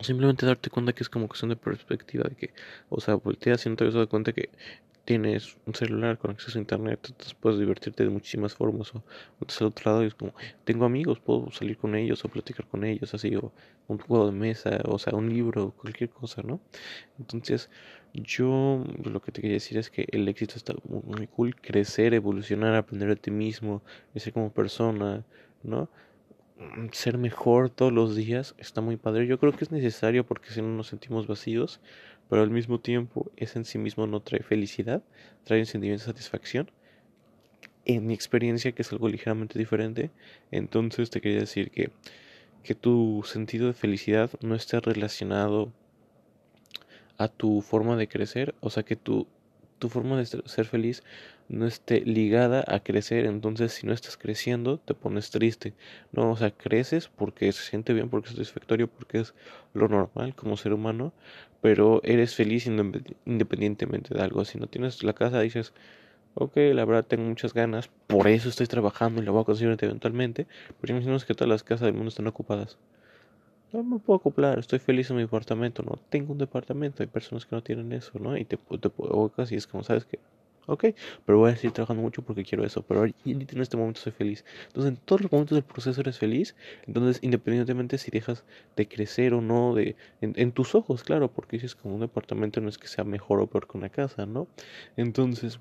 Simplemente 0.00 0.46
darte 0.46 0.70
cuenta 0.70 0.92
que 0.92 1.02
es 1.02 1.08
como 1.08 1.28
cuestión 1.28 1.50
de 1.50 1.56
perspectiva, 1.56 2.24
de 2.28 2.34
que, 2.34 2.50
o 2.88 3.00
sea, 3.00 3.14
volteas 3.14 3.64
y 3.66 3.70
no 3.70 3.76
te 3.76 3.90
das 3.90 4.06
cuenta 4.08 4.32
que 4.32 4.50
tienes 5.04 5.56
un 5.66 5.74
celular 5.74 6.18
con 6.18 6.30
acceso 6.30 6.58
a 6.58 6.60
internet, 6.60 7.00
entonces 7.08 7.34
puedes 7.34 7.58
divertirte 7.58 8.04
de 8.04 8.10
muchísimas 8.10 8.54
formas. 8.54 8.94
O, 8.94 9.02
al 9.38 9.66
otro 9.66 9.90
lado 9.90 10.02
es 10.02 10.14
como, 10.14 10.34
tengo 10.64 10.84
amigos, 10.84 11.20
puedo 11.20 11.50
salir 11.50 11.76
con 11.76 11.94
ellos 11.94 12.24
o 12.24 12.28
platicar 12.28 12.66
con 12.66 12.84
ellos, 12.84 13.12
así, 13.14 13.34
o 13.36 13.52
un 13.88 13.98
juego 13.98 14.26
de 14.26 14.32
mesa, 14.32 14.80
o 14.84 14.98
sea, 14.98 15.14
un 15.14 15.28
libro, 15.28 15.72
cualquier 15.76 16.10
cosa, 16.10 16.42
¿no? 16.42 16.60
Entonces, 17.18 17.70
yo 18.14 18.84
lo 19.04 19.20
que 19.20 19.32
te 19.32 19.40
quería 19.40 19.56
decir 19.56 19.78
es 19.78 19.90
que 19.90 20.06
el 20.10 20.28
éxito 20.28 20.54
está 20.56 20.74
muy 20.84 21.26
cool, 21.26 21.54
crecer, 21.56 22.14
evolucionar, 22.14 22.74
aprender 22.74 23.08
de 23.08 23.16
ti 23.16 23.30
mismo, 23.30 23.82
ser 24.14 24.32
como 24.32 24.52
persona, 24.52 25.24
¿no? 25.62 25.88
Ser 26.92 27.18
mejor 27.18 27.70
todos 27.70 27.92
los 27.92 28.14
días 28.16 28.54
está 28.58 28.80
muy 28.80 28.96
padre. 28.96 29.26
Yo 29.26 29.38
creo 29.38 29.52
que 29.52 29.64
es 29.64 29.72
necesario 29.72 30.26
porque 30.26 30.50
si 30.50 30.60
no 30.60 30.68
nos 30.68 30.88
sentimos 30.88 31.26
vacíos 31.26 31.80
pero 32.30 32.42
al 32.42 32.50
mismo 32.50 32.78
tiempo 32.78 33.30
ese 33.36 33.58
en 33.58 33.64
sí 33.66 33.76
mismo 33.76 34.06
no 34.06 34.20
trae 34.20 34.42
felicidad, 34.42 35.02
trae 35.44 35.60
un 35.60 35.66
sentimiento 35.66 36.04
de 36.04 36.12
satisfacción. 36.12 36.70
En 37.84 38.06
mi 38.06 38.14
experiencia, 38.14 38.72
que 38.72 38.82
es 38.82 38.92
algo 38.92 39.08
ligeramente 39.08 39.58
diferente, 39.58 40.10
entonces 40.52 41.10
te 41.10 41.20
quería 41.20 41.40
decir 41.40 41.72
que, 41.72 41.90
que 42.62 42.76
tu 42.76 43.24
sentido 43.26 43.66
de 43.66 43.72
felicidad 43.72 44.30
no 44.40 44.54
esté 44.54 44.78
relacionado 44.78 45.72
a 47.18 47.26
tu 47.26 47.62
forma 47.62 47.96
de 47.96 48.06
crecer, 48.06 48.54
o 48.60 48.70
sea 48.70 48.84
que 48.84 48.94
tu, 48.94 49.26
tu 49.80 49.88
forma 49.88 50.16
de 50.16 50.24
ser 50.26 50.66
feliz 50.66 51.02
no 51.50 51.66
esté 51.66 52.00
ligada 52.02 52.64
a 52.66 52.80
crecer, 52.80 53.26
entonces 53.26 53.72
si 53.72 53.86
no 53.86 53.92
estás 53.92 54.16
creciendo 54.16 54.78
te 54.78 54.94
pones 54.94 55.30
triste, 55.30 55.74
no, 56.12 56.30
o 56.30 56.36
sea, 56.36 56.52
creces 56.52 57.08
porque 57.08 57.50
se 57.52 57.62
siente 57.62 57.92
bien, 57.92 58.08
porque 58.08 58.28
es 58.28 58.36
satisfactorio, 58.36 58.86
porque 58.88 59.18
es 59.18 59.34
lo 59.74 59.88
normal 59.88 60.34
como 60.34 60.56
ser 60.56 60.72
humano, 60.72 61.12
pero 61.60 62.00
eres 62.04 62.36
feliz 62.36 62.66
independientemente 62.66 64.14
de 64.14 64.22
algo, 64.22 64.44
si 64.44 64.58
no 64.58 64.68
tienes 64.68 65.02
la 65.02 65.12
casa 65.12 65.40
dices, 65.40 65.72
ok, 66.34 66.56
la 66.72 66.84
verdad 66.84 67.04
tengo 67.04 67.24
muchas 67.24 67.52
ganas, 67.52 67.90
por 68.06 68.28
eso 68.28 68.48
estoy 68.48 68.66
trabajando 68.66 69.20
y 69.20 69.24
lo 69.24 69.32
voy 69.32 69.42
a 69.42 69.44
conseguir 69.44 69.76
eventualmente, 69.80 70.46
pero 70.80 70.92
imaginemos 70.92 71.24
que 71.24 71.34
todas 71.34 71.48
las 71.48 71.64
casas 71.64 71.86
del 71.86 71.94
mundo 71.94 72.10
están 72.10 72.28
ocupadas. 72.28 72.78
No 73.72 73.82
me 73.82 73.98
puedo 73.98 74.18
acoplar, 74.18 74.58
estoy 74.58 74.78
feliz 74.78 75.10
en 75.10 75.16
mi 75.16 75.22
departamento, 75.22 75.82
no 75.82 75.98
tengo 76.08 76.32
un 76.32 76.38
departamento, 76.38 77.02
hay 77.02 77.08
personas 77.08 77.46
que 77.46 77.56
no 77.56 77.62
tienen 77.62 77.92
eso, 77.92 78.18
¿no? 78.18 78.36
Y 78.36 78.44
te, 78.44 78.56
te 78.56 78.88
evocas 78.98 79.50
y 79.52 79.56
es 79.56 79.66
como, 79.66 79.82
¿sabes 79.84 80.04
qué? 80.04 80.18
Ok, 80.70 80.84
pero 81.26 81.38
voy 81.38 81.50
a 81.50 81.56
seguir 81.56 81.72
trabajando 81.72 82.00
mucho 82.00 82.22
porque 82.22 82.44
quiero 82.44 82.64
eso, 82.64 82.82
pero 82.82 83.04
en 83.04 83.60
este 83.60 83.76
momento 83.76 84.00
soy 84.00 84.12
feliz. 84.12 84.44
Entonces, 84.68 84.92
en 84.92 84.96
todos 84.98 85.20
los 85.20 85.32
momentos 85.32 85.56
del 85.56 85.64
proceso 85.64 86.00
eres 86.00 86.16
feliz, 86.16 86.54
entonces, 86.86 87.18
independientemente 87.24 87.98
si 87.98 88.12
dejas 88.12 88.44
de 88.76 88.86
crecer 88.86 89.34
o 89.34 89.40
no, 89.40 89.74
de, 89.74 89.96
en, 90.20 90.52
tus 90.52 90.76
ojos, 90.76 91.02
claro, 91.02 91.28
porque 91.32 91.56
dices 91.56 91.74
como 91.74 91.96
un 91.96 92.02
departamento 92.02 92.60
no 92.60 92.68
es 92.68 92.78
que 92.78 92.86
sea 92.86 93.02
mejor 93.02 93.40
o 93.40 93.48
peor 93.48 93.66
que 93.66 93.78
una 93.78 93.88
casa, 93.88 94.26
¿no? 94.26 94.46
Entonces, 94.96 95.58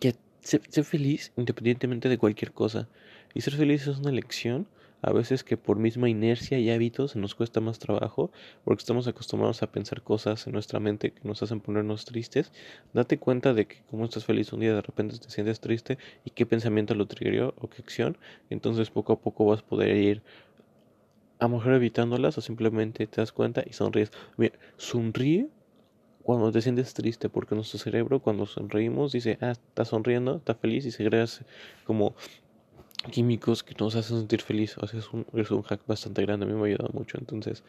que 0.00 0.16
sé, 0.40 0.58
feliz 0.82 1.30
independientemente 1.36 2.08
de 2.08 2.18
cualquier 2.18 2.50
cosa. 2.50 2.88
Y 3.32 3.42
ser 3.42 3.54
feliz 3.54 3.86
es 3.86 3.98
una 3.98 4.10
elección 4.10 4.66
a 5.04 5.12
veces 5.12 5.44
que 5.44 5.56
por 5.56 5.78
misma 5.78 6.08
inercia 6.08 6.58
y 6.58 6.70
hábitos 6.70 7.14
nos 7.14 7.34
cuesta 7.34 7.60
más 7.60 7.78
trabajo 7.78 8.30
porque 8.64 8.80
estamos 8.80 9.06
acostumbrados 9.06 9.62
a 9.62 9.70
pensar 9.70 10.02
cosas 10.02 10.46
en 10.46 10.54
nuestra 10.54 10.80
mente 10.80 11.12
que 11.12 11.20
nos 11.28 11.42
hacen 11.42 11.60
ponernos 11.60 12.06
tristes. 12.06 12.52
Date 12.94 13.18
cuenta 13.18 13.52
de 13.52 13.66
que 13.66 13.82
como 13.90 14.04
estás 14.04 14.24
feliz 14.24 14.52
un 14.52 14.60
día 14.60 14.74
de 14.74 14.80
repente 14.80 15.18
te 15.18 15.30
sientes 15.30 15.60
triste 15.60 15.98
y 16.24 16.30
qué 16.30 16.46
pensamiento 16.46 16.94
lo 16.94 17.06
triggerió 17.06 17.54
o 17.60 17.68
qué 17.68 17.82
acción. 17.82 18.16
Entonces 18.48 18.90
poco 18.90 19.12
a 19.12 19.20
poco 19.20 19.44
vas 19.44 19.60
a 19.60 19.66
poder 19.66 19.94
ir 19.96 20.22
a 21.38 21.48
mejor 21.48 21.74
evitándolas 21.74 22.38
o 22.38 22.40
simplemente 22.40 23.06
te 23.06 23.20
das 23.20 23.32
cuenta 23.32 23.62
y 23.66 23.74
sonríes. 23.74 24.10
Mira, 24.38 24.54
sonríe 24.78 25.48
cuando 26.22 26.50
te 26.50 26.62
sientes 26.62 26.94
triste 26.94 27.28
porque 27.28 27.54
nuestro 27.54 27.78
cerebro 27.78 28.20
cuando 28.20 28.46
sonreímos 28.46 29.12
dice, 29.12 29.36
ah, 29.42 29.50
está 29.50 29.84
sonriendo, 29.84 30.36
está 30.36 30.54
feliz 30.54 30.86
y 30.86 30.90
se 30.90 31.04
crea 31.04 31.26
como 31.84 32.14
químicos 33.10 33.62
que 33.62 33.74
nos 33.78 33.94
hacen 33.96 34.18
sentir 34.18 34.42
feliz. 34.42 34.76
O 34.78 34.86
sea, 34.86 34.98
es 34.98 35.12
un, 35.12 35.26
es 35.34 35.50
un 35.50 35.62
hack 35.62 35.86
bastante 35.86 36.22
grande, 36.22 36.46
a 36.46 36.48
mí 36.48 36.54
me 36.54 36.62
ha 36.62 36.66
ayudado 36.66 36.90
mucho. 36.92 37.18
Entonces, 37.18 37.62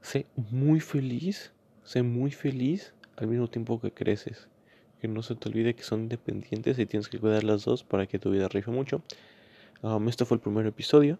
sé 0.00 0.26
muy 0.50 0.80
feliz, 0.80 1.52
sé 1.84 2.02
muy 2.02 2.30
feliz 2.30 2.94
al 3.16 3.26
mismo 3.28 3.48
tiempo 3.48 3.80
que 3.80 3.92
creces. 3.92 4.48
Que 5.00 5.08
no 5.08 5.22
se 5.22 5.34
te 5.34 5.48
olvide 5.48 5.74
que 5.74 5.82
son 5.82 6.02
independientes 6.02 6.78
y 6.78 6.86
tienes 6.86 7.08
que 7.08 7.18
cuidar 7.18 7.42
las 7.44 7.64
dos 7.64 7.82
para 7.82 8.06
que 8.06 8.18
tu 8.18 8.30
vida 8.30 8.48
rife 8.48 8.70
mucho. 8.70 9.02
Um, 9.82 10.08
este 10.08 10.24
fue 10.24 10.36
el 10.36 10.40
primer 10.40 10.66
episodio. 10.66 11.18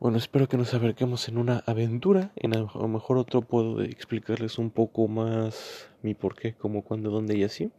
Bueno, 0.00 0.18
espero 0.18 0.48
que 0.48 0.56
nos 0.56 0.72
acerquemos 0.72 1.28
en 1.28 1.38
una 1.38 1.62
aventura. 1.66 2.32
En 2.36 2.56
a 2.56 2.60
lo 2.60 2.88
mejor 2.88 3.18
otro 3.18 3.42
puedo 3.42 3.82
explicarles 3.82 4.58
un 4.58 4.70
poco 4.70 5.08
más 5.08 5.88
mi 6.02 6.14
por 6.14 6.34
qué, 6.34 6.54
cómo, 6.54 6.82
cuándo, 6.82 7.10
dónde 7.10 7.36
y 7.36 7.44
así. 7.44 7.70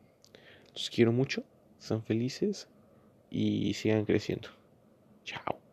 Los 0.73 0.89
quiero 0.91 1.11
mucho, 1.11 1.43
sean 1.79 2.03
felices 2.03 2.67
y 3.29 3.73
sigan 3.73 4.05
creciendo. 4.05 4.49
Chao. 5.23 5.66